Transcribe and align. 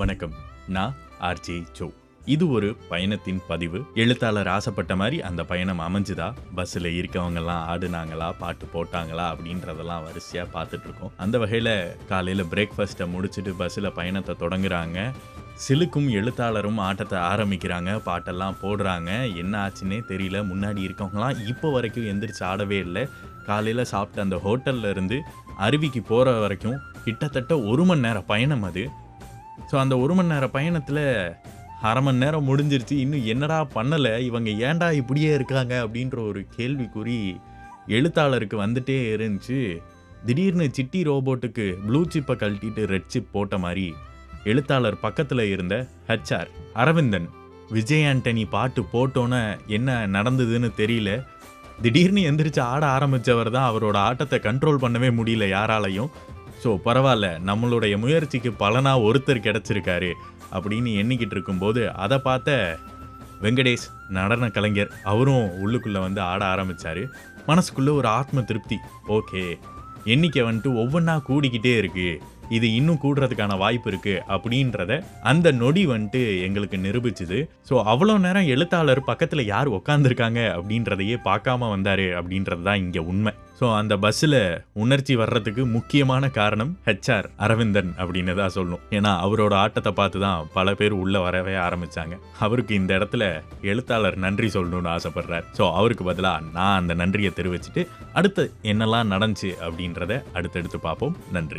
வணக்கம். 0.00 0.34
நான் 0.68 0.94
RJ 1.20 1.64
Joe 1.72 1.92
இது 2.24 2.50
ஒரு 2.50 2.76
பயணத்தின் 2.88 3.40
பதிவு. 3.48 3.84
எழுத்தாளர் 3.94 4.48
ஆசைப்பட்ட 4.48 4.96
மாதிரி 4.96 5.22
அந்த 5.22 5.44
பயணம் 5.44 5.80
அமைஞ்சுதா? 5.80 6.34
பஸ்ஸில் 6.54 6.88
இருக்கவங்கெல்லாம் 7.00 7.64
ஆடுனாங்களா? 7.72 8.32
பாட்டு 8.38 8.66
போட்டாங்களா? 8.74 9.24
அப்படின்றதெல்லாம் 9.32 10.02
வரிசையாக 10.02 10.48
பார்த்துட்ருக்கோம். 10.54 11.10
அந்த 11.16 11.38
வகையில் 11.38 11.96
காலையில் 12.08 12.44
பிரேக்ஃபாஸ்ட்டை 12.44 13.06
முடிச்சுட்டு 13.14 13.54
பஸ்ஸில் 13.56 13.92
பயணத்தை 13.92 14.36
தொடங்குறாங்க. 14.40 15.12
சிலுக்கும் 15.68 16.08
எழுத்தாளரும் 16.10 16.78
ஆட்டத்தை 16.78 17.18
ஆரம்பிக்கிறாங்க. 17.18 18.00
பாட்டெல்லாம் 18.06 18.56
போடுறாங்க. 18.62 19.36
என்ன 19.36 19.68
ஆச்சுன்னே 19.68 20.00
தெரியல. 20.12 20.46
முன்னாடி 20.52 20.82
இருக்கவங்களாம் 20.88 21.46
இப்போ 21.46 21.70
வரைக்கும் 21.70 22.04
எந்திரிச்சு 22.04 22.42
ஆடவே 22.42 22.78
இல்லை. 22.78 23.08
காலையில் 23.46 23.84
சாப்பிட்ட 23.84 24.22
அந்த 24.22 24.36
ஹோட்டல்லேருந்து 24.46 25.20
அருவிக்கு 25.58 26.02
போகிற 26.08 26.38
வரைக்கும் 26.38 26.80
கிட்டத்தட்ட 27.04 27.60
ஒரு 27.60 27.84
மணி 27.84 28.00
நேரம் 28.00 28.26
பயணம் 28.26 28.62
அது. 28.62 28.88
ஸோ 29.70 29.76
அந்த 29.76 29.94
ஒரு 29.98 30.14
மணி 30.14 30.28
நேர 30.28 30.48
பயணத்தில் 30.48 31.04
அரை 31.88 32.00
மணி 32.02 32.22
நேரம் 32.24 32.48
முடிஞ்சிருச்சு. 32.48 32.96
இன்னும் 33.04 33.26
என்னடா 33.32 33.58
பண்ணலை? 33.74 34.12
இவங்க 34.28 34.50
ஏன்டா 34.68 34.88
இப்படியே 35.00 35.30
இருக்காங்க? 35.34 35.74
அப்படின்ற 35.84 36.18
ஒரு 36.30 36.40
கேள்விக்குறி 36.56 37.18
எழுத்தாளருக்கு 37.96 38.56
வந்துட்டே 38.64 38.98
இருந்துச்சு. 39.14 39.60
திடீர்னு 40.26 40.66
சிட்டி 40.72 41.02
ரோபோட்டுக்கு 41.02 41.66
ப்ளூ 41.86 42.00
சிப்பை 42.14 42.34
கழட்டிட்டு 42.36 42.82
ரெட் 42.94 43.10
சிப் 43.12 43.32
போட்ட 43.32 43.58
மாதிரி 43.58 43.86
எழுத்தாளர் 44.44 44.98
பக்கத்தில் 45.00 45.44
இருந்த 45.50 45.74
ஹெச்ஆர் 46.08 46.50
அரவிந்தன் 46.82 47.28
விஜய் 47.76 48.06
ஆண்டனி 48.10 48.44
பாட்டு 48.54 48.82
போட்டோன்னே 48.92 49.42
என்ன 49.76 50.06
நடந்ததுன்னு 50.16 50.70
தெரியல. 50.80 51.10
திடீர்னு 51.82 52.22
எந்திரிச்சு 52.30 52.60
ஆட 52.72 52.82
ஆரம்பித்தவர் 52.86 53.50
தான் 53.50 53.68
அவரோட 53.70 53.96
ஆட்டத்தை 54.08 54.38
கண்ட்ரோல் 54.38 54.82
பண்ணவே 54.84 55.10
முடியல 55.18 55.46
யாராலையும். 55.56 56.10
ஸோ 56.64 56.78
பரவாயில்ல 56.84 57.26
நம்மளுடைய 57.46 57.98
முயற்சிக்கு 57.98 58.50
பலனா 58.50 58.92
ஒருத்தர் 59.02 59.44
கிடச்சிருக்காரு 59.46 60.12
அப்படின்னு 60.52 60.90
எண்ணிக்கிட்டு 61.02 61.30
இருக்கும்போது 61.30 61.92
அதை 61.92 62.18
பார்த்த 62.18 62.78
வெங்கடேஷ் 63.42 63.86
நடன 64.08 64.48
கலைஞர் 64.48 64.90
அவரும் 65.04 65.50
உள்ளுக்குள்ளே 65.64 66.00
வந்து 66.00 66.20
ஆட 66.20 66.44
ஆரம்பித்தார் 66.44 67.02
மனசுக்குள்ளே 67.46 67.92
ஒரு 67.92 68.08
ஆத்ம 68.08 68.42
திருப்தி. 68.42 68.76
ஓகே. 69.08 69.58
எண்ணிக்கை 70.04 70.42
வந்துட்டு 70.42 70.70
ஒவ்வொன்றா 70.82 71.20
கூடிக்கிட்டே 71.28 71.72
இருக்குது 71.78 72.20
இது 72.56 72.66
இன்னும் 72.78 73.02
கூடுறதுக்கான 73.04 73.58
வாய்ப்பு 73.64 73.88
இருக்கு 73.92 74.14
அப்படின்றத 74.36 74.92
அந்த 75.32 75.50
நொடி 75.62 75.84
வந்துட்டு 75.92 76.22
எங்களுக்கு 76.46 76.78
நிரூபிச்சுது. 76.86 77.38
ஸோ 77.68 77.76
அவ்வளோ 77.92 78.16
நேரம் 78.26 78.50
எழுத்தாளர் 78.54 79.08
பக்கத்தில் 79.10 79.50
யார் 79.52 79.74
உக்காந்துருக்காங்க 79.78 80.40
அப்படின்றதையே 80.56 81.18
பார்க்காம 81.28 81.70
வந்தாரு 81.74 82.08
அப்படின்றது 82.20 82.64
தான் 82.68 82.82
இங்கே 82.84 83.02
உண்மை. 83.12 83.32
ஸோ 83.60 83.66
அந்த 83.78 83.94
பஸ்ஸில் 84.02 84.38
உணர்ச்சி 84.82 85.14
வர்றதுக்கு 85.20 85.62
முக்கியமான 85.74 86.28
காரணம் 86.38 86.70
ஹெச்ஆர் 86.86 87.26
அரவிந்தன் 87.44 87.90
அப்படின்னு 88.02 88.34
தான் 88.38 88.54
சொல்லணும். 88.54 88.84
ஏன்னா 88.96 89.10
அவரோட 89.24 89.54
ஆட்டத்தை 89.64 89.92
பார்த்து 89.98 90.18
தான் 90.24 90.46
பல 90.56 90.74
பேர் 90.78 90.94
உள்ளே 91.02 91.20
வரவே 91.26 91.56
ஆரம்பித்தாங்க 91.66 92.16
அவருக்கு 92.46 92.72
இந்த 92.80 92.92
இடத்துல 92.98 93.24
எழுத்தாளர் 93.72 94.16
நன்றி 94.26 94.48
சொல்லணும்னு 94.56 94.90
ஆசைப்படுறார். 94.96 95.46
ஸோ 95.58 95.66
அவருக்கு 95.80 96.06
பதிலாக 96.10 96.46
நான் 96.56 96.78
அந்த 96.80 96.94
நன்றியை 97.02 97.32
தெரிவிச்சுட்டு 97.40 97.84
அடுத்து 98.20 98.46
என்னெல்லாம் 98.72 99.12
நடந்துச்சு 99.14 99.50
அப்படின்றத 99.66 100.22
அடுத்தடுத்து 100.38 100.80
பார்ப்போம். 100.88 101.18
நன்றி. 101.38 101.58